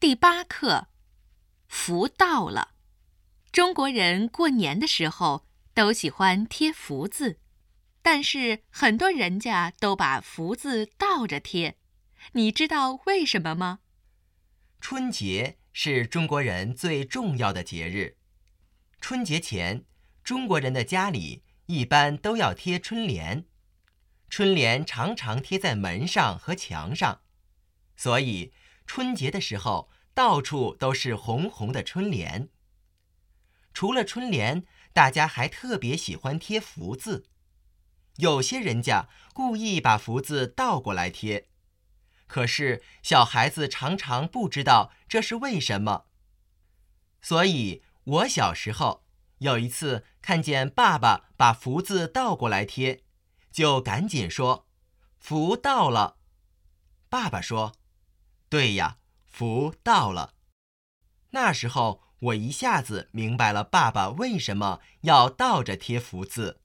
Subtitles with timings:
[0.00, 0.86] 第八课，
[1.68, 2.70] 福到了。
[3.52, 7.38] 中国人过年的时候都喜欢贴福字，
[8.00, 11.76] 但是很多人家都把福字倒着贴。
[12.32, 13.80] 你知道为什么吗？
[14.80, 18.16] 春节是中国人最重要的节日。
[19.02, 19.84] 春节前，
[20.24, 23.44] 中国人的家里一般都要贴春联，
[24.30, 27.20] 春联常常贴在门上和墙上，
[27.94, 28.54] 所以。
[28.92, 32.48] 春节的时候，到处都是红红的春联。
[33.72, 37.24] 除了春联，大家还特别喜欢贴福字。
[38.16, 41.46] 有些人家故意把福字倒过来贴，
[42.26, 46.06] 可是小孩子常常不知道这是为什么。
[47.22, 49.04] 所以我小时候
[49.38, 53.04] 有一次看见爸爸把福字倒过来贴，
[53.52, 54.66] 就赶紧说
[55.16, 56.16] ：“福到了。”
[57.08, 57.79] 爸爸说。
[58.50, 60.34] 对呀，福到了。
[61.30, 66.60] 那时候我一下子明白了爸爸为什么要倒着贴福字。